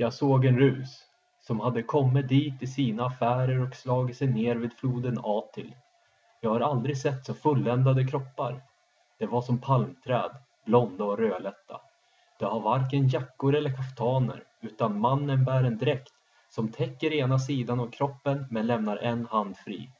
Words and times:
Jag 0.00 0.14
såg 0.14 0.44
en 0.44 0.58
rus, 0.58 1.04
som 1.40 1.60
hade 1.60 1.82
kommit 1.82 2.28
dit 2.28 2.62
i 2.62 2.66
sina 2.66 3.06
affärer 3.06 3.60
och 3.60 3.74
slagit 3.74 4.16
sig 4.16 4.28
ner 4.28 4.56
vid 4.56 4.72
floden 4.72 5.18
Atil. 5.22 5.74
Jag 6.40 6.50
har 6.50 6.60
aldrig 6.60 6.98
sett 6.98 7.26
så 7.26 7.34
fulländade 7.34 8.04
kroppar. 8.04 8.62
Det 9.18 9.26
var 9.26 9.42
som 9.42 9.60
palmträd, 9.60 10.30
blonda 10.64 11.04
och 11.04 11.18
rödlätta. 11.18 11.80
De 12.38 12.44
har 12.44 12.60
varken 12.60 13.08
jackor 13.08 13.54
eller 13.54 13.76
kaftaner, 13.76 14.44
utan 14.60 15.00
mannen 15.00 15.44
bär 15.44 15.64
en 15.64 15.78
dräkt 15.78 16.14
som 16.48 16.72
täcker 16.72 17.12
ena 17.12 17.38
sidan 17.38 17.80
av 17.80 17.90
kroppen 17.90 18.46
men 18.50 18.66
lämnar 18.66 18.96
en 18.96 19.26
hand 19.26 19.56
fri. 19.56 19.90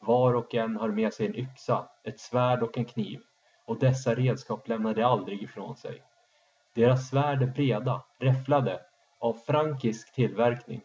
Var 0.00 0.34
och 0.34 0.54
en 0.54 0.76
har 0.76 0.88
med 0.88 1.14
sig 1.14 1.26
en 1.26 1.36
yxa, 1.36 1.88
ett 2.04 2.20
svärd 2.20 2.62
och 2.62 2.78
en 2.78 2.84
kniv, 2.84 3.20
och 3.66 3.78
dessa 3.78 4.14
redskap 4.14 4.68
lämnar 4.68 4.94
de 4.94 5.02
aldrig 5.02 5.42
ifrån 5.42 5.76
sig. 5.76 6.02
Deras 6.74 7.08
svärd 7.08 7.42
är 7.42 7.46
breda, 7.46 8.02
räfflade, 8.18 8.80
av 9.20 9.32
frankisk 9.46 10.14
tillverkning. 10.14 10.80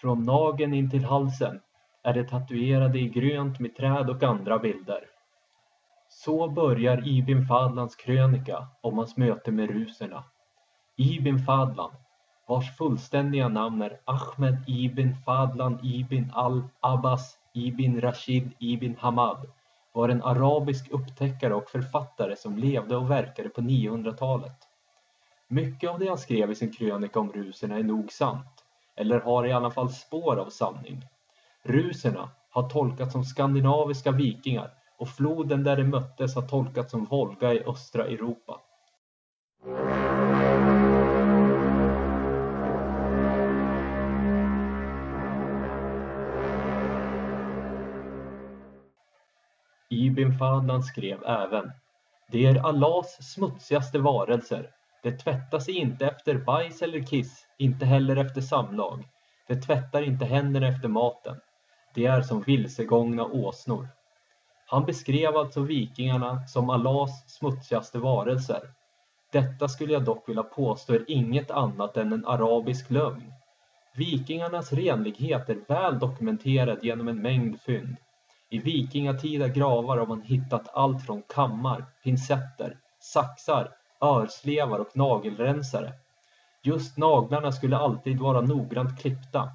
Från 0.00 0.22
nageln 0.22 0.74
in 0.74 0.90
till 0.90 1.04
halsen 1.04 1.60
är 2.02 2.14
de 2.14 2.24
tatuerade 2.24 2.98
i 2.98 3.08
grönt 3.08 3.60
med 3.60 3.76
träd 3.76 4.10
och 4.10 4.22
andra 4.22 4.58
bilder. 4.58 5.04
Så 6.08 6.48
börjar 6.48 7.08
Ibn 7.08 7.46
Fadlans 7.46 7.96
krönika 7.96 8.68
om 8.80 8.98
hans 8.98 9.16
möte 9.16 9.50
med 9.52 9.70
ruserna. 9.70 10.24
Ibn 10.96 11.38
Fadlan, 11.38 11.90
vars 12.48 12.76
fullständiga 12.76 13.48
namn 13.48 13.82
är 13.82 14.00
Ahmed 14.04 14.64
Ibn 14.66 15.14
Fadlan 15.24 15.78
Ibn 15.82 16.30
al-Abbas 16.32 17.38
Ibn 17.52 18.00
Rashid 18.00 18.50
Ibn 18.58 18.94
Hamad, 18.98 19.46
var 19.92 20.08
en 20.08 20.22
arabisk 20.22 20.90
upptäckare 20.90 21.54
och 21.54 21.70
författare 21.70 22.36
som 22.36 22.58
levde 22.58 22.96
och 22.96 23.10
verkade 23.10 23.48
på 23.48 23.60
900-talet. 23.60 24.68
Mycket 25.48 25.90
av 25.90 25.98
det 25.98 26.08
han 26.08 26.18
skrev 26.18 26.50
i 26.50 26.54
sin 26.54 26.72
krönika 26.72 27.20
om 27.20 27.32
ruserna 27.32 27.78
är 27.78 27.82
nog 27.82 28.12
sant, 28.12 28.64
eller 28.96 29.20
har 29.20 29.46
i 29.46 29.52
alla 29.52 29.70
fall 29.70 29.90
spår 29.90 30.36
av 30.36 30.50
sanning. 30.50 31.04
Ruserna 31.62 32.30
har 32.50 32.68
tolkats 32.68 33.12
som 33.12 33.24
skandinaviska 33.24 34.10
vikingar 34.12 34.74
och 34.98 35.08
floden 35.08 35.64
där 35.64 35.76
de 35.76 35.84
möttes 35.84 36.34
har 36.34 36.42
tolkats 36.42 36.90
som 36.90 37.04
Volga 37.04 37.54
i 37.54 37.64
östra 37.64 38.06
Europa. 38.06 38.60
Ibn 49.88 50.38
Fadlan 50.38 50.82
skrev 50.82 51.24
även 51.24 51.72
Det 52.30 52.46
är 52.46 52.66
Allahs 52.66 53.32
smutsigaste 53.34 53.98
varelser. 53.98 54.70
Det 55.04 55.12
tvättar 55.12 55.58
sig 55.58 55.74
inte 55.74 56.06
efter 56.06 56.34
bajs 56.38 56.82
eller 56.82 57.00
kiss, 57.06 57.46
inte 57.58 57.86
heller 57.86 58.16
efter 58.16 58.40
samlag. 58.40 59.04
Det 59.48 59.56
tvättar 59.56 60.02
inte 60.02 60.24
händerna 60.24 60.68
efter 60.68 60.88
maten. 60.88 61.36
Det 61.94 62.06
är 62.06 62.22
som 62.22 62.42
vilsegångna 62.42 63.24
åsnor. 63.24 63.88
Han 64.66 64.84
beskrev 64.84 65.36
alltså 65.36 65.60
vikingarna 65.60 66.46
som 66.46 66.70
Allahs 66.70 67.24
smutsigaste 67.26 67.98
varelser. 67.98 68.60
Detta 69.32 69.68
skulle 69.68 69.92
jag 69.92 70.04
dock 70.04 70.28
vilja 70.28 70.42
påstå 70.42 70.94
är 70.94 71.10
inget 71.10 71.50
annat 71.50 71.96
än 71.96 72.12
en 72.12 72.26
arabisk 72.26 72.90
lögn. 72.90 73.32
Vikingarnas 73.96 74.72
renlighet 74.72 75.48
är 75.48 75.58
väl 75.68 75.98
dokumenterad 75.98 76.78
genom 76.82 77.08
en 77.08 77.22
mängd 77.22 77.60
fynd. 77.60 77.96
I 78.50 78.58
vikingatida 78.58 79.48
gravar 79.48 79.98
har 79.98 80.06
man 80.06 80.22
hittat 80.22 80.68
allt 80.74 81.06
från 81.06 81.22
kammar, 81.22 81.84
pincetter, 82.04 82.76
saxar, 83.00 83.70
örslevar 84.04 84.78
och 84.78 84.96
nagelrensare. 84.96 85.92
Just 86.62 86.98
naglarna 86.98 87.52
skulle 87.52 87.76
alltid 87.76 88.18
vara 88.18 88.40
noggrant 88.40 89.00
klippta. 89.00 89.50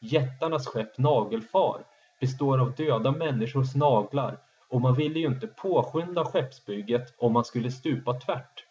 Jättarnas 0.00 0.66
skepp 0.66 0.98
Nagelfar 0.98 1.84
består 2.20 2.58
av 2.58 2.74
döda 2.74 3.10
människors 3.10 3.74
naglar 3.74 4.38
och 4.68 4.80
man 4.80 4.94
ville 4.94 5.18
ju 5.18 5.26
inte 5.26 5.46
påskynda 5.46 6.24
skeppsbygget 6.24 7.14
om 7.18 7.32
man 7.32 7.44
skulle 7.44 7.70
stupa 7.70 8.20
tvärt. 8.20 8.64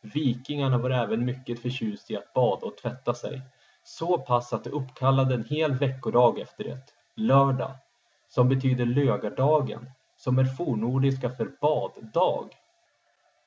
Vikingarna 0.00 0.78
var 0.78 0.90
även 0.90 1.24
mycket 1.24 1.62
förtjust 1.62 2.10
i 2.10 2.16
att 2.16 2.32
bada 2.34 2.66
och 2.66 2.76
tvätta 2.76 3.14
sig, 3.14 3.42
så 3.84 4.18
pass 4.18 4.52
att 4.52 4.64
de 4.64 4.70
uppkallade 4.70 5.34
en 5.34 5.44
hel 5.44 5.74
veckodag 5.74 6.38
efter 6.38 6.64
det, 6.64 6.78
lördag, 7.14 7.70
som 8.28 8.48
betyder 8.48 8.86
lögardagen, 8.86 9.90
som 10.16 10.38
är 10.38 10.44
fornordiska 10.44 11.30
för 11.30 11.50
baddag. 11.60 12.48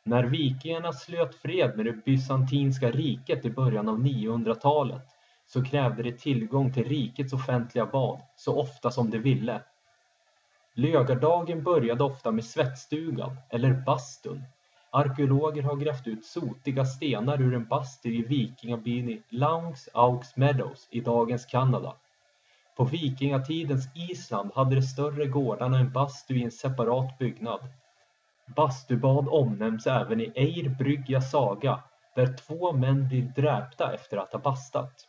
När 0.08 0.24
vikingarna 0.24 0.94
slöt 0.94 1.36
fred 1.36 1.78
med 1.78 1.86
det 1.86 2.06
bysantinska 2.06 2.92
riket 2.92 3.46
i 3.46 3.50
början 3.50 3.90
av 3.90 4.00
900-talet 4.00 5.02
så 5.48 5.64
krävde 5.64 6.04
de 6.04 6.12
tillgång 6.12 6.74
till 6.74 6.84
rikets 6.84 7.34
offentliga 7.34 7.86
bad 7.86 8.22
så 8.36 8.60
ofta 8.60 8.92
som 8.92 9.10
de 9.10 9.18
ville. 9.20 9.62
Lögardagen 10.74 11.64
började 11.64 12.04
ofta 12.04 12.32
med 12.32 12.46
svettstugan 12.46 13.38
eller 13.50 13.74
bastun. 13.74 14.44
Arkeologer 14.92 15.64
har 15.64 15.76
grävt 15.76 16.08
ut 16.08 16.26
sotiga 16.26 16.86
stenar 16.86 17.42
ur 17.42 17.54
en 17.56 17.66
bastu 17.66 18.10
i 18.10 18.22
vikingabyn 18.22 19.10
i 19.10 19.22
Lowndes 19.30 19.90
Oaks 19.94 20.36
Meadows 20.36 20.88
i 20.92 21.02
dagens 21.02 21.46
Kanada. 21.46 21.94
På 22.78 22.84
vikingatidens 22.84 23.90
Island 23.96 24.52
hade 24.56 24.76
de 24.76 24.82
större 24.82 25.26
gårdarna 25.26 25.80
en 25.80 25.92
bastu 25.92 26.36
i 26.36 26.44
en 26.44 26.52
separat 26.52 27.18
byggnad. 27.20 27.60
Bastubad 28.56 29.28
omnämns 29.28 29.88
även 29.88 30.22
i 30.22 30.32
Eir 30.36 30.70
Brygja 30.70 31.22
saga 31.22 31.84
där 32.16 32.38
två 32.38 32.74
män 32.74 33.08
blir 33.08 33.22
dräpta 33.22 33.94
efter 33.94 34.18
att 34.18 34.34
ha 34.34 34.40
bastat. 34.40 35.08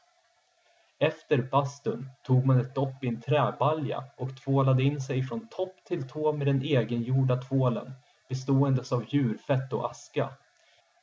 Efter 1.01 1.43
bastun 1.43 2.11
tog 2.23 2.47
man 2.47 2.61
ett 2.61 2.75
dopp 2.75 3.05
i 3.05 3.09
en 3.09 3.21
träbalja 3.21 4.05
och 4.17 4.37
tvålade 4.37 4.83
in 4.83 5.01
sig 5.01 5.23
från 5.23 5.49
topp 5.49 5.77
till 5.85 6.09
tå 6.09 6.33
med 6.33 6.47
den 6.47 6.63
egengjorda 6.63 7.37
tvålen, 7.37 7.93
beståendes 8.29 8.93
av 8.93 9.05
djurfett 9.09 9.73
och 9.73 9.91
aska. 9.91 10.31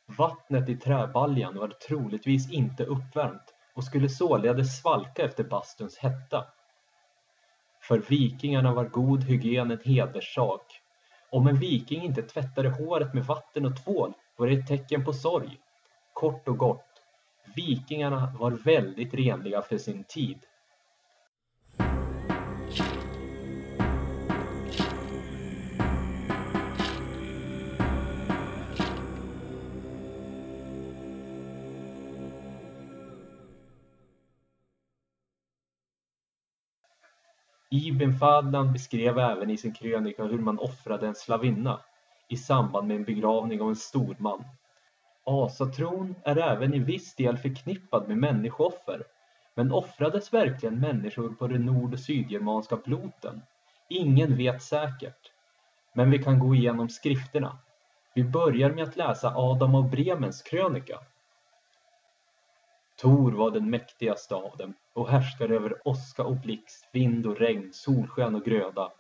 Vattnet 0.06 0.69
i 0.69 0.75
träbaljan 0.75 1.57
var 1.57 1.68
troligtvis 1.68 2.51
inte 2.51 2.84
uppvärmt 2.84 3.53
och 3.74 3.84
skulle 3.84 4.09
således 4.09 4.81
svalka 4.81 5.24
efter 5.24 5.44
bastuns 5.44 5.97
hetta. 5.97 6.45
För 7.81 8.00
vikingarna 8.00 8.74
var 8.74 8.85
god 8.85 9.24
hygien 9.24 9.72
en 9.72 9.79
hederssak. 9.85 10.81
Om 11.35 11.47
en 11.47 11.59
viking 11.59 12.03
inte 12.03 12.22
tvättade 12.22 12.69
håret 12.69 13.13
med 13.13 13.25
vatten 13.25 13.66
och 13.66 13.84
tvål 13.84 14.13
var 14.38 14.47
det 14.47 14.53
ett 14.53 14.68
tecken 14.68 15.06
på 15.06 15.13
sorg. 15.13 15.59
Kort 16.13 16.47
och 16.47 16.57
gott, 16.57 17.01
Vikingarna 17.56 18.34
var 18.40 18.51
väldigt 18.51 19.13
renliga 19.13 19.62
för 19.62 19.78
sin 19.78 20.03
tid. 20.03 20.38
Ibn 37.75 38.13
Fadlan 38.13 38.74
beskrev 38.74 39.19
även 39.19 39.50
i 39.50 39.58
sin 39.58 39.74
krönika 39.74 40.24
hur 40.24 40.40
man 40.40 40.59
offrade 40.59 41.08
en 41.08 41.16
slavinna 41.16 41.80
i 42.28 42.38
samband 42.38 42.88
med 42.88 42.97
en 42.97 43.03
begravning 43.03 43.62
av 43.62 43.69
en 43.69 43.75
stor 43.75 44.16
man. 44.19 44.44
Asatron 45.24 46.16
är 46.24 46.38
även 46.38 46.74
i 46.74 46.80
viss 46.80 47.16
del 47.16 47.38
förknippad 47.38 48.08
med 48.08 48.18
människooffer, 48.18 49.03
men 49.56 49.72
offrades 49.72 50.34
verkligen 50.34 50.80
människor 50.80 51.30
på 51.30 51.47
den 51.47 51.66
nord 51.66 51.94
och 51.94 52.00
sydgermanska 52.00 52.78
ploten? 52.78 53.41
Ingen 53.90 54.38
vet 54.38 54.63
säkert. 54.63 55.31
Men 55.94 56.12
vi 56.12 56.24
kan 56.24 56.40
gå 56.40 56.56
igenom 56.56 56.90
skrifterna. 56.90 57.57
Vi 58.13 58.24
börjar 58.24 58.72
med 58.72 58.84
att 58.84 58.96
läsa 58.96 59.34
Adam 59.36 59.75
av 59.75 59.90
Bremens 59.90 60.42
krönika. 60.42 61.00
Tor 63.01 63.31
var 63.31 63.51
den 63.51 63.69
mäktigaste 63.69 64.36
av 64.36 64.57
dem 64.57 64.74
och 64.94 65.09
härskade 65.09 65.56
över 65.56 65.88
åska 65.88 66.24
och 66.24 66.36
blixt, 66.36 66.89
vind 66.94 67.25
och 67.25 67.38
regn, 67.38 67.69
solsken 67.74 68.36
och 68.36 68.45
gröda. 68.45 68.92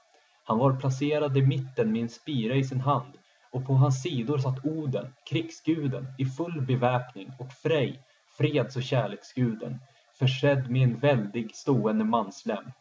Han 0.43 0.57
var 0.57 0.79
placerad 0.79 1.37
i 1.37 1.41
mitten 1.41 1.91
med 1.91 2.01
en 2.01 2.09
spira 2.09 2.55
i 2.55 2.63
sin 2.63 2.79
hand 2.81 3.17
och 3.51 3.65
på 3.65 3.73
hans 3.73 4.01
sidor 4.01 4.37
satt 4.37 4.65
Oden, 4.65 5.13
krigsguden, 5.29 6.07
i 6.17 6.25
full 6.25 6.61
beväpning 6.61 7.31
och 7.39 7.51
Frej, 7.51 7.99
freds 8.37 8.75
och 8.75 8.83
kärleksguden, 8.83 9.79
försedd 10.19 10.69
med 10.69 10.83
en 10.83 10.99
väldig 10.99 11.55
stående 11.55 12.03
manslem. 12.03 12.71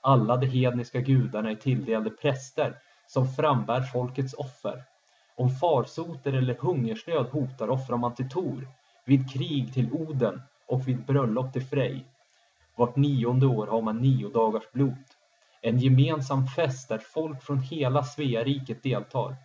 Alla 0.00 0.36
de 0.36 0.46
hedniska 0.46 1.00
gudarna 1.00 1.50
är 1.50 1.54
tilldelade 1.54 2.10
präster 2.10 2.78
som 3.06 3.28
frambär 3.28 3.82
folkets 3.82 4.34
offer. 4.34 4.82
Om 5.36 5.50
farsoter 5.50 6.32
eller 6.32 6.54
hungersnöd 6.54 7.26
hotar 7.26 7.70
offrar 7.70 7.96
man 7.96 8.14
till 8.14 8.30
Tor, 8.30 8.68
vid 9.04 9.32
krig 9.32 9.74
till 9.74 9.92
Oden 9.92 10.42
och 10.66 10.88
vid 10.88 11.04
bröllop 11.04 11.52
till 11.52 11.64
Frej. 11.64 12.04
Vart 12.76 12.96
nionde 12.96 13.46
år 13.46 13.66
har 13.66 13.82
man 13.82 13.98
nio 13.98 14.28
dagars 14.28 14.72
blot. 14.72 15.18
En 15.62 15.78
gemensam 15.78 16.46
fest 16.46 16.88
där 16.88 16.98
folk 16.98 17.42
från 17.42 17.58
hela 17.58 18.02
Sveariket 18.02 18.82
deltar. 18.82 19.36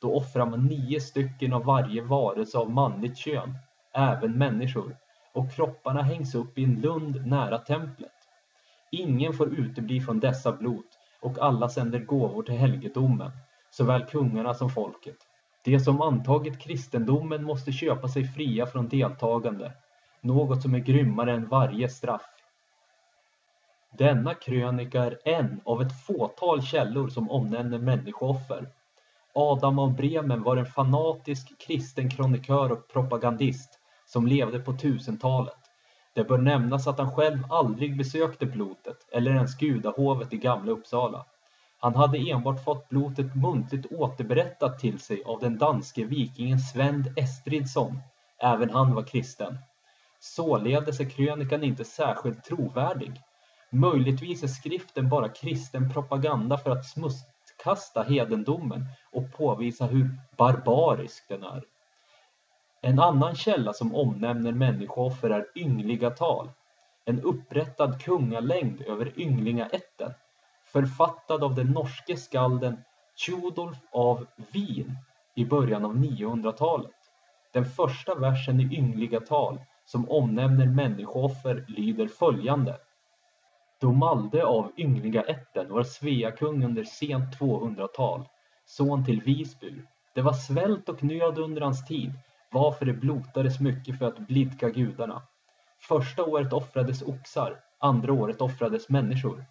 Då 0.00 0.14
offrar 0.16 0.46
man 0.46 0.66
nio 0.66 1.00
stycken 1.00 1.52
av 1.52 1.64
varje 1.64 2.02
varelse 2.02 2.58
av 2.58 2.70
manligt 2.70 3.16
kön, 3.16 3.54
även 3.94 4.38
människor, 4.38 4.96
och 5.32 5.52
kropparna 5.52 6.02
hängs 6.02 6.34
upp 6.34 6.58
i 6.58 6.64
en 6.64 6.80
lund 6.80 7.26
nära 7.26 7.58
templet. 7.58 8.12
Ingen 8.90 9.32
får 9.32 9.54
utebli 9.54 10.00
från 10.00 10.20
dessa 10.20 10.52
blot 10.52 10.98
och 11.20 11.38
alla 11.38 11.68
sänder 11.68 11.98
gåvor 11.98 12.42
till 12.42 12.54
helgedomen, 12.54 13.30
såväl 13.70 14.04
kungarna 14.04 14.54
som 14.54 14.70
folket. 14.70 15.16
De 15.64 15.80
som 15.80 16.02
antagit 16.02 16.60
kristendomen 16.60 17.44
måste 17.44 17.72
köpa 17.72 18.08
sig 18.08 18.24
fria 18.24 18.66
från 18.66 18.88
deltagande, 18.88 19.72
något 20.20 20.62
som 20.62 20.74
är 20.74 20.78
grymmare 20.78 21.32
än 21.32 21.48
varje 21.48 21.88
straff. 21.88 22.32
Denna 23.98 24.34
krönika 24.34 25.02
är 25.02 25.18
en 25.24 25.60
av 25.64 25.82
ett 25.82 26.06
fåtal 26.06 26.62
källor 26.62 27.08
som 27.08 27.30
omnämner 27.30 27.78
människooffer. 27.78 28.68
Adam 29.34 29.78
av 29.78 29.96
Bremen 29.96 30.42
var 30.42 30.56
en 30.56 30.66
fanatisk 30.66 31.58
kristen 31.66 32.10
kronikör 32.10 32.72
och 32.72 32.88
propagandist 32.88 33.78
som 34.06 34.26
levde 34.26 34.58
på 34.58 34.72
1000-talet. 34.72 35.58
Det 36.14 36.24
bör 36.24 36.38
nämnas 36.38 36.86
att 36.86 36.98
han 36.98 37.12
själv 37.12 37.38
aldrig 37.50 37.96
besökte 37.96 38.46
blotet 38.46 38.96
eller 39.12 39.30
ens 39.30 39.58
gudahovet 39.58 40.32
i 40.32 40.36
Gamla 40.36 40.72
Uppsala. 40.72 41.26
Han 41.82 41.94
hade 41.94 42.30
enbart 42.30 42.64
fått 42.64 42.88
blotet 42.88 43.34
muntligt 43.34 43.92
återberättat 43.92 44.78
till 44.78 44.98
sig 44.98 45.22
av 45.24 45.40
den 45.40 45.58
danske 45.58 46.04
vikingen 46.04 46.58
Svend 46.58 47.18
Estridsson. 47.18 47.98
Även 48.38 48.70
han 48.70 48.94
var 48.94 49.02
kristen. 49.02 49.58
Således 50.20 51.00
är 51.00 51.10
krönikan 51.10 51.64
inte 51.64 51.84
särskilt 51.84 52.44
trovärdig. 52.44 53.20
Möjligtvis 53.70 54.42
är 54.42 54.46
skriften 54.46 55.08
bara 55.08 55.28
kristen 55.28 55.92
propaganda 55.92 56.58
för 56.58 56.70
att 56.70 56.86
smutskasta 56.86 58.02
hedendomen 58.02 58.86
och 59.12 59.32
påvisa 59.32 59.86
hur 59.86 60.10
barbarisk 60.36 61.28
den 61.28 61.42
är. 61.42 61.62
En 62.80 62.98
annan 62.98 63.34
källa 63.34 63.72
som 63.72 63.94
omnämner 63.94 64.52
människooffer 64.52 65.30
är 65.30 65.46
yngliga 65.56 66.10
tal, 66.10 66.50
en 67.04 67.20
upprättad 67.20 68.02
kungalängd 68.02 68.82
över 68.82 69.20
ynglingaätten, 69.20 70.12
författad 70.72 71.44
av 71.44 71.54
den 71.54 71.66
norske 71.66 72.16
skalden 72.16 72.84
Tjodolf 73.16 73.78
av 73.92 74.26
Wien 74.52 74.96
i 75.34 75.44
början 75.44 75.84
av 75.84 75.96
900-talet. 75.96 76.90
Den 77.52 77.64
första 77.64 78.14
versen 78.14 78.60
i 78.60 78.76
yngliga 78.76 79.20
tal 79.20 79.60
som 79.84 80.10
omnämner 80.10 80.66
människooffer 80.66 81.64
lyder 81.68 82.08
följande. 82.08 82.78
Domalde 83.80 84.44
av 84.44 84.72
Yngligaätten 84.76 85.72
var 85.72 85.82
Sveakung 85.82 86.64
under 86.64 86.84
sent 86.84 87.38
200-tal, 87.38 88.28
son 88.64 89.04
till 89.04 89.20
Visby. 89.20 89.82
Det 90.14 90.22
var 90.22 90.32
svält 90.32 90.88
och 90.88 91.04
nöd 91.04 91.38
under 91.38 91.60
hans 91.60 91.86
tid, 91.86 92.12
varför 92.52 92.86
det 92.86 92.92
blotades 92.92 93.60
mycket 93.60 93.98
för 93.98 94.06
att 94.06 94.18
blidka 94.18 94.70
gudarna. 94.70 95.22
Första 95.88 96.24
året 96.24 96.52
offrades 96.52 97.02
oxar, 97.02 97.60
andra 97.78 98.12
året 98.12 98.40
offrades 98.40 98.88
människor. 98.88 99.44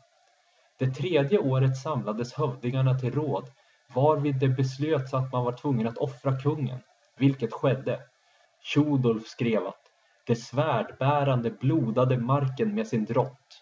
Det 0.77 0.91
tredje 0.91 1.39
året 1.39 1.77
samlades 1.77 2.33
hövdingarna 2.33 2.99
till 2.99 3.11
råd, 3.11 3.49
varvid 3.93 4.39
det 4.39 4.47
beslöts 4.47 5.13
att 5.13 5.31
man 5.31 5.45
var 5.45 5.51
tvungen 5.51 5.87
att 5.87 5.97
offra 5.97 6.39
kungen, 6.39 6.79
vilket 7.17 7.53
skedde. 7.53 7.99
Tjodolf 8.61 9.27
skrev 9.27 9.67
att 9.67 9.91
det 10.27 10.35
svärdbärande 10.35 11.51
blodade 11.51 12.17
marken 12.17 12.75
med 12.75 12.87
sin 12.87 13.05
drott. 13.05 13.61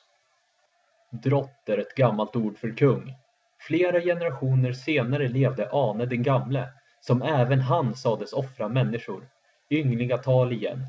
Drott 1.10 1.70
är 1.70 1.78
ett 1.78 1.96
gammalt 1.96 2.36
ord 2.36 2.58
för 2.58 2.78
kung. 2.78 3.16
Flera 3.60 4.02
generationer 4.02 4.74
senare 4.74 5.28
levde 5.28 5.70
Ane 5.72 6.06
den 6.06 6.24
gamle, 6.24 6.70
som 7.00 7.22
även 7.22 7.62
han 7.62 7.96
sades 7.96 8.34
offra 8.34 8.68
människor. 8.68 9.30
Yngliga 9.70 10.18
tal 10.18 10.54
igen. 10.54 10.86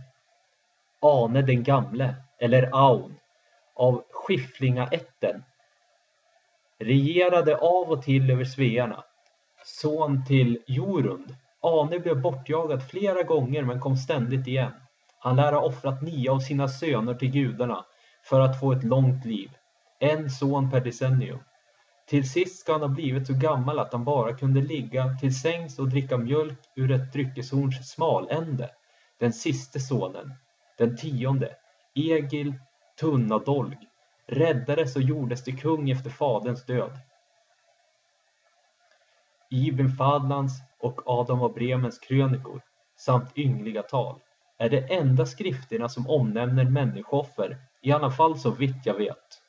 Ane 1.00 1.42
den 1.42 1.62
gamle, 1.62 2.14
eller 2.38 2.70
Aun, 2.72 3.14
av 3.74 4.04
Skifflingaätten, 4.10 5.44
regerade 6.80 7.56
av 7.56 7.90
och 7.90 8.02
till 8.02 8.30
över 8.30 8.44
svearna. 8.44 9.04
Son 9.64 10.24
till 10.24 10.58
Jorund. 10.66 11.34
Ane 11.62 11.98
blev 11.98 12.22
bortjagad 12.22 12.82
flera 12.90 13.22
gånger 13.22 13.62
men 13.62 13.80
kom 13.80 13.96
ständigt 13.96 14.46
igen. 14.46 14.72
Han 15.18 15.36
lär 15.36 15.52
ha 15.52 15.60
offrat 15.60 16.02
nio 16.02 16.30
av 16.30 16.38
sina 16.38 16.68
söner 16.68 17.14
till 17.14 17.30
gudarna 17.30 17.84
för 18.22 18.40
att 18.40 18.60
få 18.60 18.72
ett 18.72 18.84
långt 18.84 19.24
liv. 19.24 19.50
En 19.98 20.30
son 20.30 20.70
per 20.70 20.80
decennium. 20.80 21.38
Till 22.08 22.30
sist 22.30 22.60
ska 22.60 22.72
han 22.72 22.80
ha 22.80 22.88
blivit 22.88 23.26
så 23.26 23.34
gammal 23.34 23.78
att 23.78 23.92
han 23.92 24.04
bara 24.04 24.34
kunde 24.34 24.60
ligga 24.60 25.16
till 25.20 25.40
sängs 25.40 25.78
och 25.78 25.88
dricka 25.88 26.18
mjölk 26.18 26.58
ur 26.76 26.90
ett 26.90 27.12
dryckeshorns 27.12 27.90
smalände. 27.90 28.70
Den 29.18 29.32
siste 29.32 29.80
sonen, 29.80 30.34
den 30.78 30.96
tionde, 30.96 31.56
Egil 31.94 32.54
Tunnadolg, 33.00 33.89
räddades 34.30 34.96
och 34.96 35.02
gjordes 35.02 35.44
till 35.44 35.58
kung 35.58 35.90
efter 35.90 36.10
faderns 36.10 36.66
död. 36.66 36.98
Ibn 39.50 39.88
Fadlans 39.88 40.62
och 40.80 41.02
Adam 41.06 41.42
av 41.42 41.54
Bremens 41.54 41.98
krönikor 41.98 42.60
samt 42.96 43.38
yngliga 43.38 43.82
tal 43.82 44.20
är 44.58 44.70
de 44.70 44.94
enda 44.94 45.26
skrifterna 45.26 45.88
som 45.88 46.10
omnämner 46.10 46.64
människooffer, 46.64 47.58
i 47.82 47.92
alla 47.92 48.10
fall 48.10 48.38
så 48.38 48.50
vitt 48.50 48.86
jag 48.86 48.94
vet. 48.94 49.42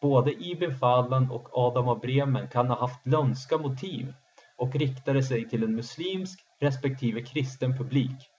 Både 0.00 0.44
Ibn 0.44 0.74
Fadlan 0.74 1.30
och 1.30 1.58
Adam 1.58 1.88
av 1.88 2.00
Bremen 2.00 2.48
kan 2.48 2.68
ha 2.68 2.80
haft 2.80 3.06
lömska 3.06 3.58
motiv 3.58 4.14
och 4.56 4.74
riktade 4.74 5.22
sig 5.22 5.48
till 5.48 5.64
en 5.64 5.74
muslimsk 5.74 6.40
respektive 6.60 7.22
kristen 7.22 7.76
publik. 7.76 8.30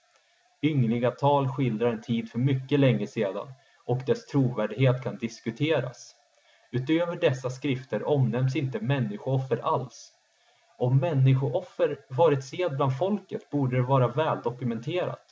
Yngliga 0.62 1.10
tal 1.10 1.48
skildrar 1.48 1.92
en 1.92 2.02
tid 2.02 2.30
för 2.30 2.38
mycket 2.38 2.80
länge 2.80 3.06
sedan 3.06 3.52
och 3.90 4.02
dess 4.06 4.26
trovärdighet 4.26 5.02
kan 5.02 5.16
diskuteras. 5.18 6.14
Utöver 6.72 7.16
dessa 7.16 7.50
skrifter 7.50 8.08
omnämns 8.08 8.56
inte 8.56 8.80
människooffer 8.80 9.56
alls. 9.56 10.12
Om 10.78 10.98
människooffer 10.98 11.98
varit 12.08 12.44
sed 12.44 12.76
bland 12.76 12.98
folket 12.98 13.50
borde 13.50 13.76
det 13.76 13.82
vara 13.82 14.08
väldokumenterat, 14.08 15.24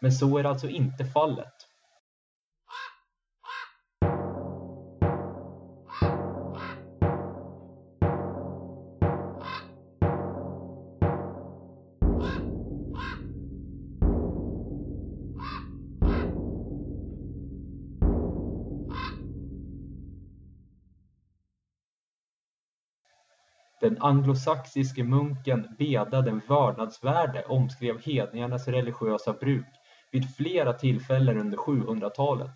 men 0.00 0.12
så 0.12 0.38
är 0.38 0.44
alltså 0.44 0.68
inte 0.68 1.04
fallet. 1.04 1.54
Den 23.82 24.02
anglosaxiske 24.02 25.04
munken 25.04 25.74
Beda 25.78 26.20
den 26.22 26.40
vördnadsvärde 26.48 27.44
omskrev 27.44 28.00
hedningarnas 28.00 28.68
religiösa 28.68 29.32
bruk 29.32 29.66
vid 30.10 30.34
flera 30.36 30.72
tillfällen 30.72 31.38
under 31.38 31.58
700-talet. 31.58 32.50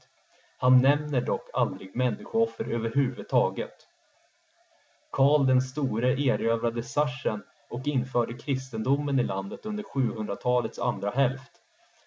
Han 0.59 0.83
nämner 0.83 1.21
dock 1.21 1.51
aldrig 1.53 1.97
människooffer 1.97 2.65
överhuvudtaget. 2.65 3.75
Karl 5.11 5.47
den 5.47 5.61
store 5.61 6.21
erövrade 6.21 6.83
Sarsen 6.83 7.43
och 7.71 7.87
införde 7.87 8.35
kristendomen 8.35 9.19
i 9.19 9.25
landet 9.25 9.67
under 9.67 9.83
700-talets 9.85 10.79
andra 10.79 11.11
hälft. 11.11 11.53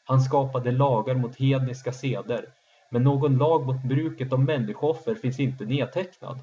Han 0.05 0.21
skapade 0.21 0.71
lagar 0.71 1.15
mot 1.15 1.35
hedniska 1.35 1.91
seder, 1.91 2.45
men 2.89 3.03
någon 3.03 3.37
lag 3.37 3.65
mot 3.65 3.83
bruket 3.83 4.33
av 4.33 4.39
människooffer 4.39 5.15
finns 5.15 5.39
inte 5.39 5.65
nedtecknad. 5.65 6.39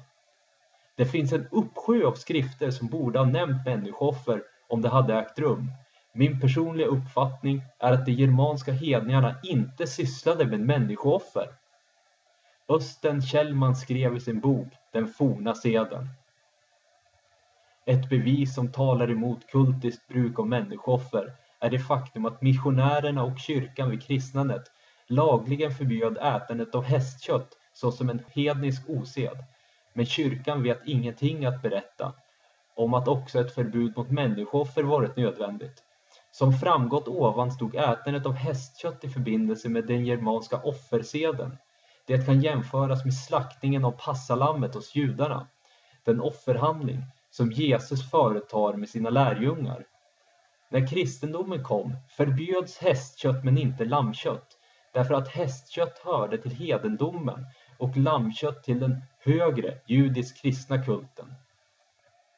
Det 0.97 1.05
finns 1.05 1.33
en 1.33 1.47
uppsjö 1.51 2.07
av 2.07 2.13
skrifter 2.13 2.71
som 2.71 2.87
borde 2.87 3.19
ha 3.19 3.25
nämnt 3.25 3.65
människooffer 3.65 4.43
om 4.67 4.81
det 4.81 4.89
hade 4.89 5.13
ägt 5.13 5.39
rum. 5.39 5.71
Min 6.13 6.39
personliga 6.39 6.87
uppfattning 6.87 7.61
är 7.79 7.91
att 7.91 8.05
de 8.05 8.11
germanska 8.11 8.71
hedningarna 8.71 9.35
inte 9.43 9.87
sysslade 9.87 10.45
med 10.45 10.59
människooffer. 10.59 11.47
Östen 12.69 13.21
Kjellman 13.21 13.75
skrev 13.75 14.15
i 14.15 14.19
sin 14.19 14.39
bok 14.39 14.67
Den 14.93 15.07
forna 15.07 15.55
seden. 15.55 16.09
Ett 17.85 18.09
bevis 18.09 18.55
som 18.55 18.71
talar 18.71 19.11
emot 19.11 19.47
kultiskt 19.47 20.07
bruk 20.07 20.39
av 20.39 20.47
människooffer 20.47 21.33
är 21.59 21.69
det 21.69 21.79
faktum 21.79 22.25
att 22.25 22.41
missionärerna 22.41 23.23
och 23.23 23.39
kyrkan 23.39 23.89
vid 23.89 24.03
kristnandet 24.03 24.71
lagligen 25.07 25.71
förbjöd 25.71 26.17
ätandet 26.17 26.75
av 26.75 26.83
hästkött 26.83 27.57
såsom 27.73 28.09
en 28.09 28.23
hednisk 28.33 28.89
osed 28.89 29.37
men 29.97 30.05
kyrkan 30.05 30.63
vet 30.63 30.81
ingenting 30.85 31.45
att 31.45 31.61
berätta 31.61 32.13
om 32.75 32.93
att 32.93 33.07
också 33.07 33.39
ett 33.39 33.55
förbud 33.55 33.97
mot 33.97 34.11
människooffer 34.11 34.83
varit 34.83 35.17
nödvändigt. 35.17 35.83
Som 36.31 36.53
framgått 36.53 37.07
ovan 37.07 37.51
stod 37.51 37.75
ätandet 37.75 38.25
av 38.25 38.33
hästkött 38.33 39.03
i 39.03 39.09
förbindelse 39.09 39.69
med 39.69 39.87
den 39.87 40.05
germanska 40.05 40.57
offerseden. 40.57 41.57
Det 42.07 42.25
kan 42.25 42.41
jämföras 42.41 43.05
med 43.05 43.13
slaktningen 43.13 43.85
av 43.85 43.91
passalammet 43.91 44.75
hos 44.75 44.95
judarna, 44.95 45.47
den 46.03 46.21
offerhandling 46.21 47.03
som 47.29 47.51
Jesus 47.51 48.11
företar 48.11 48.73
med 48.73 48.89
sina 48.89 49.09
lärjungar. 49.09 49.85
När 50.69 50.87
kristendomen 50.87 51.63
kom 51.63 51.95
förbjöds 52.09 52.77
hästkött 52.77 53.43
men 53.43 53.57
inte 53.57 53.85
lammkött. 53.85 54.57
därför 54.93 55.13
att 55.13 55.27
hästkött 55.27 55.99
hörde 56.03 56.37
till 56.37 56.51
hedendomen 56.51 57.45
och 57.77 57.97
lammkött 57.97 58.63
till 58.63 58.79
den 58.79 59.01
högre 59.19 59.77
judisk-kristna 59.85 60.83
kulten. 60.83 61.33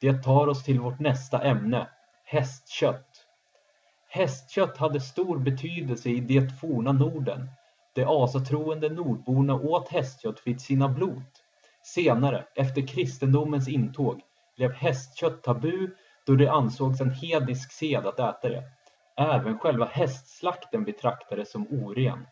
Det 0.00 0.22
tar 0.22 0.46
oss 0.46 0.64
till 0.64 0.80
vårt 0.80 0.98
nästa 0.98 1.42
ämne, 1.42 1.88
hästkött. 2.24 3.26
Hästkött 4.08 4.76
hade 4.76 5.00
stor 5.00 5.38
betydelse 5.38 6.08
i 6.08 6.20
det 6.20 6.60
forna 6.60 6.92
Norden. 6.92 7.50
De 7.94 8.04
asatroende 8.04 8.88
nordborna 8.88 9.54
åt 9.54 9.88
hästkött 9.88 10.42
vid 10.44 10.60
sina 10.60 10.88
blot. 10.88 11.44
Senare, 11.82 12.44
efter 12.54 12.86
kristendomens 12.86 13.68
intåg, 13.68 14.20
blev 14.56 14.72
hästkött 14.72 15.42
tabu 15.42 15.90
då 16.26 16.34
det 16.34 16.48
ansågs 16.48 17.00
en 17.00 17.10
hednisk 17.10 17.72
sed 17.72 18.06
att 18.06 18.20
äta 18.20 18.48
det. 18.48 18.62
Även 19.16 19.58
själva 19.58 19.84
hästslakten 19.84 20.84
betraktades 20.84 21.52
som 21.52 21.66
oren. 21.70 22.26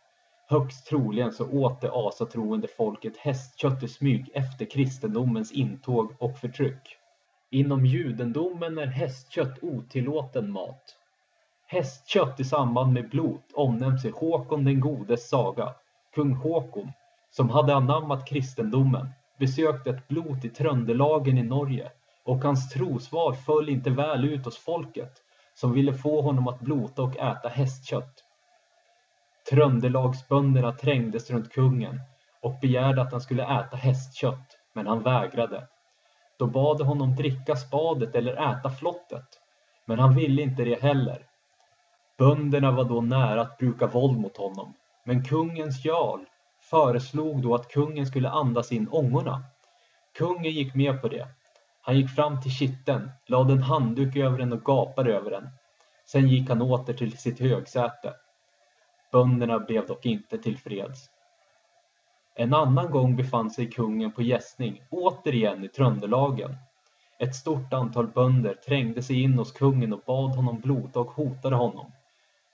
Högst 0.51 0.87
troligen 0.87 1.33
så 1.33 1.51
åt 1.51 1.81
det 1.81 1.91
asatroende 1.93 2.69
folket 2.77 3.17
hästkött 3.17 3.83
i 3.83 3.89
smyg 3.89 4.31
efter 4.35 4.65
kristendomens 4.65 5.53
intåg 5.53 6.15
och 6.19 6.39
förtryck. 6.39 6.97
Inom 7.51 7.87
judendomen 7.87 8.79
är 8.79 8.87
hästkött 8.87 9.59
otillåten 9.63 10.51
mat. 10.51 10.97
Hästkött 11.67 12.41
i 12.41 12.45
samband 12.45 12.93
med 12.93 13.09
blot 13.09 13.53
omnämns 13.55 14.05
i 14.05 14.11
Håkon 14.11 14.65
den 14.65 14.81
godes 14.81 15.29
saga. 15.29 15.75
Kung 16.15 16.33
Håkon, 16.33 16.93
som 17.31 17.51
hade 17.51 17.75
anammat 17.75 18.29
kristendomen, 18.29 19.09
besökte 19.39 19.91
ett 19.91 20.09
blot 20.09 20.45
i 20.45 20.49
Tröndelagen 20.49 21.39
i 21.39 21.43
Norge 21.43 21.91
och 22.25 22.45
hans 22.45 22.69
trosvar 22.69 23.33
föll 23.33 23.69
inte 23.69 23.91
väl 23.91 24.25
ut 24.25 24.45
hos 24.45 24.59
folket 24.59 25.13
som 25.55 25.73
ville 25.73 25.95
få 25.95 26.21
honom 26.23 26.49
att 26.49 26.61
blota 26.61 27.03
och 27.03 27.17
äta 27.17 27.49
hästkött. 27.49 28.25
Tröndelagsbönderna 29.51 30.73
trängdes 30.73 31.31
runt 31.31 31.53
kungen 31.53 32.01
och 32.43 32.59
begärde 32.61 33.03
att 33.03 33.13
han 33.13 33.21
skulle 33.21 33.43
äta 33.43 33.77
hästkött, 33.77 34.59
men 34.73 34.87
han 34.87 35.03
vägrade. 35.03 35.67
Då 36.39 36.47
bad 36.47 36.79
de 36.79 36.87
honom 36.87 37.17
dricka 37.17 37.57
spadet 37.57 38.15
eller 38.15 38.33
äta 38.33 38.71
flottet, 38.71 39.27
men 39.87 39.99
han 39.99 40.15
ville 40.15 40.43
inte 40.43 40.65
det 40.65 40.83
heller. 40.83 41.27
Bönderna 42.19 42.71
var 42.71 42.85
då 42.85 43.01
nära 43.01 43.41
att 43.41 43.59
bruka 43.59 43.87
våld 43.87 44.19
mot 44.19 44.37
honom, 44.37 44.75
men 45.05 45.25
kungens 45.25 45.85
jarl 45.85 46.21
föreslog 46.71 47.43
då 47.43 47.55
att 47.55 47.69
kungen 47.69 48.07
skulle 48.07 48.31
andas 48.31 48.73
in 48.73 48.89
ångorna. 48.89 49.43
Kungen 50.19 50.53
gick 50.53 50.75
med 50.75 51.03
på 51.03 51.09
det. 51.09 51.29
Han 51.83 51.97
gick 51.97 52.11
fram 52.11 52.41
till 52.43 52.53
kitten, 52.53 53.11
lade 53.27 53.53
en 53.53 53.63
handduk 53.63 54.17
över 54.17 54.39
den 54.39 54.53
och 54.53 54.65
gapade 54.65 55.15
över 55.15 55.31
den. 55.31 55.49
Sen 56.07 56.29
gick 56.29 56.49
han 56.49 56.63
åter 56.63 56.95
till 56.95 57.19
sitt 57.19 57.41
högsäte. 57.41 58.15
Bönderna 59.13 59.59
blev 59.59 59.87
dock 59.87 60.07
inte 60.07 60.39
tillfreds. 60.39 61.11
En 62.35 62.55
annan 62.55 62.91
gång 62.91 63.17
befann 63.17 63.51
sig 63.51 63.71
kungen 63.71 64.13
på 64.13 64.23
gästning, 64.23 64.83
återigen 64.91 65.65
i 65.65 65.69
Tröndelagen. 65.69 66.57
Ett 67.19 67.35
stort 67.35 67.73
antal 67.73 68.07
bönder 68.07 68.55
trängde 68.55 69.03
sig 69.03 69.23
in 69.23 69.39
hos 69.39 69.53
kungen 69.53 69.93
och 69.93 70.03
bad 70.07 70.37
honom 70.37 70.61
blota 70.61 71.01
och 71.01 71.11
hotade 71.11 71.57
honom. 71.57 71.93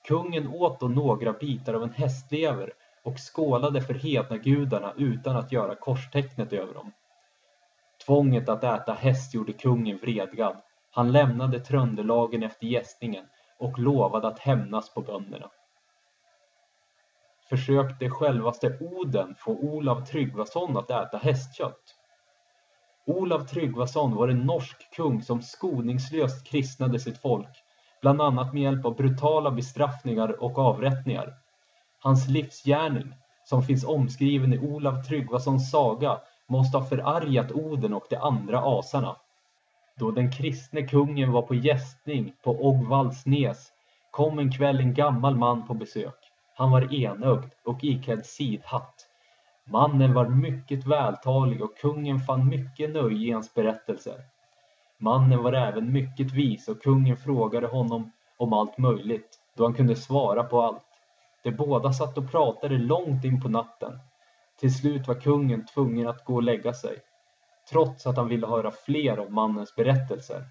Kungen 0.09 0.49
åt 0.49 0.81
då 0.81 0.89
några 0.89 1.33
bitar 1.33 1.75
av 1.75 1.83
en 1.83 1.93
hästlever 1.93 2.73
och 3.03 3.19
skålade 3.19 3.83
för 3.83 3.95
hednagudarna 3.95 4.93
utan 4.97 5.37
att 5.37 5.53
göra 5.53 5.75
korstecknet 5.75 6.53
över 6.53 6.75
dem. 6.75 6.93
Tvånget 8.07 8.49
att 8.49 8.65
äta 8.65 8.93
häst 8.93 9.35
gjorde 9.35 9.53
kungen 9.53 9.99
vredgad. 10.03 10.57
Han 10.91 11.13
lämnade 11.13 11.61
Tröndelagen 11.61 12.43
efter 12.43 12.67
gästningen 12.67 13.25
och 13.59 13.79
lovade 13.79 14.29
att 14.29 14.39
hämnas 14.39 14.95
på 14.95 15.01
bönderna. 15.01 15.51
Försökte 17.55 18.11
självaste 18.11 18.79
Oden 18.81 19.35
få 19.39 19.53
Olav 19.53 20.05
Tryggvason 20.05 20.77
att 20.77 20.91
äta 20.91 21.19
hästkött. 21.19 21.95
Olav 23.07 23.47
Tryggvason 23.47 24.15
var 24.15 24.29
en 24.29 24.41
norsk 24.41 24.77
kung 24.97 25.23
som 25.23 25.43
skoningslöst 25.43 26.47
kristnade 26.47 27.01
sitt 27.01 27.19
folk, 27.19 27.49
bland 28.01 28.23
annat 28.23 28.53
med 28.53 28.63
hjälp 28.63 28.85
av 28.85 28.97
brutala 28.97 29.51
bestraffningar 29.51 30.43
och 30.43 30.59
avrättningar. 30.59 31.35
Hans 32.01 32.29
livsgärning, 32.29 33.15
som 33.45 33.63
finns 33.63 33.85
omskriven 33.85 34.53
i 34.53 34.59
Olav 34.59 35.03
Tryggvasons 35.03 35.71
saga, 35.71 36.21
måste 36.47 36.79
ha 36.79 36.85
förargat 36.85 37.53
Oden 37.53 37.95
och 37.95 38.07
de 38.11 38.17
andra 38.17 38.61
asarna. 38.79 39.17
Då 39.99 40.11
den 40.11 40.33
kristne 40.33 40.83
kungen 40.83 41.33
var 41.33 41.43
på 41.43 41.55
gästning 41.55 42.33
på 42.43 42.51
Ogvaldsnäs 42.69 43.73
kom 44.11 44.39
en 44.39 44.53
kväll 44.53 44.81
en 44.81 44.95
gammal 44.95 45.37
man 45.37 45.67
på 45.67 45.75
besök. 45.75 46.24
Han 46.55 46.71
var 46.71 46.95
enögd 46.95 47.51
och 47.65 47.85
iklädd 47.85 48.27
sidhatt. 48.27 49.07
Mannen 49.65 50.15
var 50.15 50.29
mycket 50.29 50.87
vältalig 50.87 51.63
och 51.63 51.77
kungen 51.77 52.21
fann 52.21 52.49
mycket 52.49 52.91
nöje 52.91 53.29
i 53.29 53.31
hans 53.31 53.55
berättelser. 53.55 54.21
Mannen 54.99 55.43
var 55.43 55.53
även 55.53 55.93
mycket 55.93 56.33
vis 56.33 56.69
och 56.69 56.83
kungen 56.83 57.17
frågade 57.17 57.67
honom 57.67 58.13
om 58.37 58.53
allt 58.53 58.79
möjligt, 58.79 59.39
då 59.57 59.65
han 59.65 59.75
kunde 59.75 59.97
svara 59.97 60.45
på 60.45 60.63
allt. 60.63 60.87
De 61.43 61.51
båda 61.51 61.93
satt 61.93 62.19
och 62.19 62.31
pratade 62.31 62.79
långt 62.79 63.25
in 63.25 63.41
på 63.41 63.49
natten. 63.49 63.99
Till 64.61 64.75
slut 64.75 65.09
var 65.09 65.15
kungen 65.15 65.67
tvungen 65.67 66.09
att 66.09 66.25
gå 66.25 66.35
och 66.35 66.43
lägga 66.43 66.73
sig, 66.73 66.99
trots 67.71 68.07
att 68.07 68.17
han 68.17 68.29
ville 68.29 68.47
höra 68.47 68.71
fler 68.71 69.17
av 69.17 69.33
mannens 69.33 69.75
berättelser. 69.77 70.45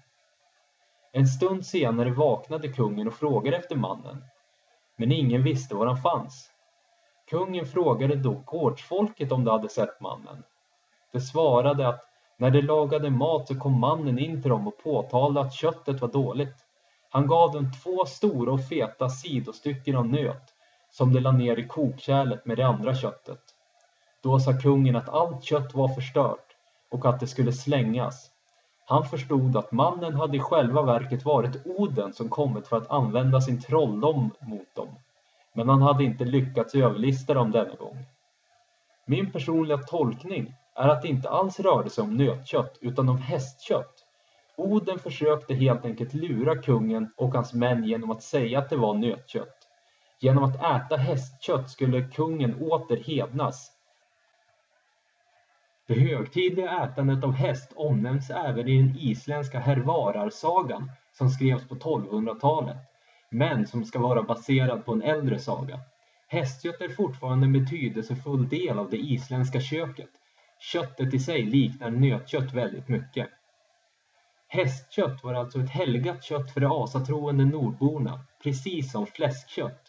En 1.12 1.26
stund 1.26 1.66
senare 1.66 2.10
vaknade 2.10 2.68
kungen 2.68 3.08
och 3.08 3.14
frågade 3.14 3.56
efter 3.56 3.76
mannen, 3.76 4.24
men 4.96 5.12
ingen 5.12 5.42
visste 5.42 5.74
var 5.74 5.86
han 5.86 6.02
fanns. 6.02 6.50
Kungen 7.30 7.66
frågade 7.66 8.16
då 8.16 8.42
gårdsfolket 8.44 9.32
om 9.32 9.44
de 9.44 9.50
hade 9.50 9.68
sett 9.68 10.00
mannen. 10.00 10.42
De 11.12 11.20
svarade 11.20 11.88
att 11.88 12.00
när 12.36 12.50
de 12.50 12.62
lagade 12.62 13.10
mat 13.10 13.48
så 13.48 13.60
kom 13.60 13.80
mannen 13.80 14.18
in 14.18 14.42
till 14.42 14.50
dem 14.50 14.68
och 14.68 14.78
påtalade 14.78 15.46
att 15.46 15.54
köttet 15.54 16.00
var 16.00 16.08
dåligt. 16.08 16.56
Han 17.10 17.26
gav 17.26 17.52
dem 17.52 17.70
två 17.82 18.04
stora 18.06 18.52
och 18.52 18.68
feta 18.68 19.08
sidostycken 19.08 19.96
av 19.96 20.06
nöt 20.06 20.54
som 20.90 21.12
de 21.12 21.20
la 21.20 21.32
ner 21.32 21.56
i 21.58 21.66
kokkärlet 21.66 22.46
med 22.46 22.56
det 22.56 22.66
andra 22.66 22.94
köttet. 22.94 23.40
Då 24.22 24.40
sa 24.40 24.52
kungen 24.52 24.96
att 24.96 25.08
allt 25.08 25.44
kött 25.44 25.74
var 25.74 25.88
förstört 25.88 26.56
och 26.90 27.06
att 27.06 27.20
det 27.20 27.26
skulle 27.26 27.52
slängas. 27.52 28.30
Han 28.86 29.04
förstod 29.04 29.56
att 29.56 29.72
mannen 29.72 30.14
hade 30.14 30.36
i 30.36 30.40
själva 30.40 30.82
verket 30.82 31.24
varit 31.24 31.66
Oden 31.66 32.12
som 32.12 32.28
kommit 32.28 32.66
för 32.66 32.76
att 32.76 32.90
använda 32.90 33.40
sin 33.40 33.60
trolldom 33.60 34.30
mot 34.40 34.74
dem. 34.74 34.88
Men 35.52 35.68
han 35.68 35.82
hade 35.82 36.04
inte 36.04 36.24
lyckats 36.24 36.74
överlista 36.74 37.34
dem 37.34 37.50
denna 37.50 37.74
gång. 37.74 38.04
Min 39.06 39.32
personliga 39.32 39.78
tolkning 39.78 40.54
är 40.74 40.88
att 40.88 41.02
det 41.02 41.08
inte 41.08 41.30
alls 41.30 41.60
rörde 41.60 41.90
sig 41.90 42.04
om 42.04 42.16
nötkött 42.16 42.78
utan 42.80 43.08
om 43.08 43.18
hästkött. 43.18 44.04
Oden 44.56 44.98
försökte 44.98 45.54
helt 45.54 45.84
enkelt 45.84 46.14
lura 46.14 46.56
kungen 46.56 47.12
och 47.16 47.34
hans 47.34 47.54
män 47.54 47.84
genom 47.84 48.10
att 48.10 48.22
säga 48.22 48.58
att 48.58 48.70
det 48.70 48.76
var 48.76 48.94
nötkött. 48.94 49.58
Genom 50.20 50.44
att 50.44 50.56
äta 50.56 50.96
hästkött 50.96 51.70
skulle 51.70 52.08
kungen 52.08 52.62
åter 52.62 52.96
hednas. 52.96 53.70
Det 55.86 55.94
högtidliga 55.94 56.84
ätandet 56.84 57.24
av 57.24 57.32
häst 57.32 57.72
omnämns 57.76 58.30
även 58.30 58.68
i 58.68 58.78
den 58.78 58.96
isländska 58.98 59.58
Hervararsagan 59.58 60.90
som 61.12 61.28
skrevs 61.28 61.68
på 61.68 61.74
1200-talet, 61.74 62.76
men 63.30 63.66
som 63.66 63.84
ska 63.84 63.98
vara 63.98 64.22
baserad 64.22 64.84
på 64.84 64.92
en 64.92 65.02
äldre 65.02 65.38
saga. 65.38 65.80
Hästkött 66.28 66.80
är 66.80 66.88
fortfarande 66.88 67.46
en 67.46 67.52
betydelsefull 67.52 68.48
del 68.48 68.78
av 68.78 68.90
det 68.90 68.96
isländska 68.96 69.60
köket. 69.60 70.10
Köttet 70.72 71.14
i 71.14 71.18
sig 71.18 71.42
liknar 71.42 71.90
nötkött 71.90 72.54
väldigt 72.54 72.88
mycket. 72.88 73.28
Hästkött 74.48 75.24
var 75.24 75.34
alltså 75.34 75.60
ett 75.60 75.70
helgat 75.70 76.24
kött 76.24 76.50
för 76.50 76.60
de 76.60 76.72
asatroende 76.72 77.44
nordborna, 77.44 78.20
precis 78.42 78.92
som 78.92 79.06
fläskkött. 79.06 79.82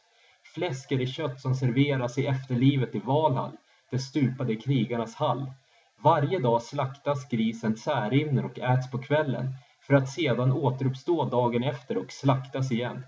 Fläsk 0.54 0.92
är 0.92 0.98
det 0.98 1.06
kött 1.08 1.42
som 1.42 1.56
serveras 1.56 2.18
i 2.18 2.26
efterlivet 2.26 2.96
i 2.96 3.00
Valhall, 3.00 3.58
de 3.92 4.00
stupade 4.00 4.56
krigarnas 4.56 5.16
hall. 5.16 5.52
Varje 6.06 6.40
dag 6.40 6.62
slaktas 6.62 7.30
grisen 7.30 7.78
Särimner 7.78 8.46
och 8.46 8.60
äts 8.60 8.92
på 8.92 8.98
kvällen 8.98 9.54
för 9.88 9.94
att 9.94 10.10
sedan 10.10 10.52
återuppstå 10.52 11.26
dagen 11.26 11.64
efter 11.64 11.98
och 11.98 12.12
slaktas 12.12 12.72
igen. 12.72 13.04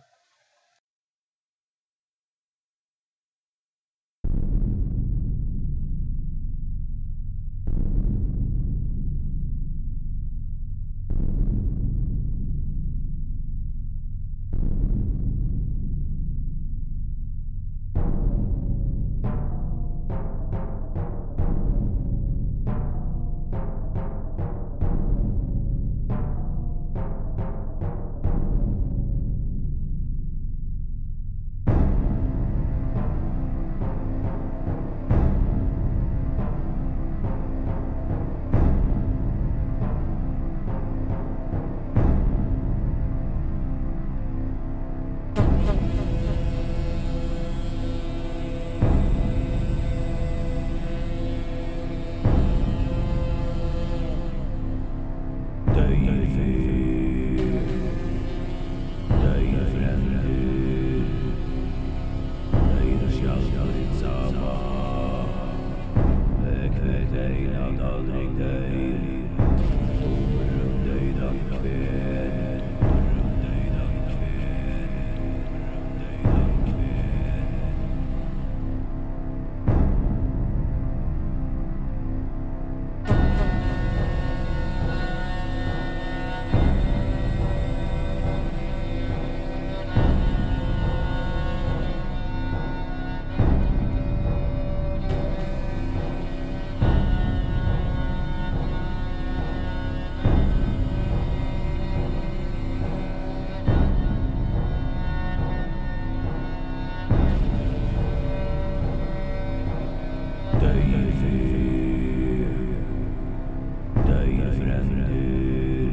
öğrendi 114.68 115.90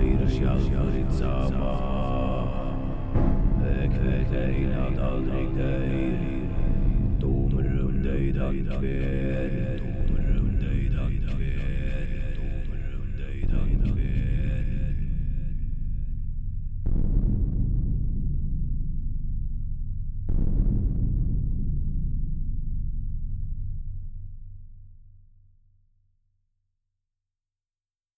Eğriş 0.00 0.40
yalvarıp 0.40 1.10
zama 1.10 1.80
Ekvet 3.82 4.32
eynad 4.48 4.98
aldrik 4.98 5.56
değil. 5.56 6.18
Doğum 7.20 7.58
rümdeydan 7.58 8.54
kvet 8.64 9.19